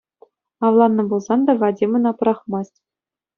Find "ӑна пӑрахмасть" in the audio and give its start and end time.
1.97-2.77